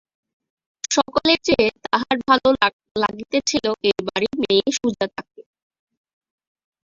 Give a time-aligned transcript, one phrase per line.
[0.91, 2.49] সকলের চেয়ে তাহার ভালো
[2.95, 5.41] লাগিতেছিল এ বাড়ির মেয়ে সুজাতাকে।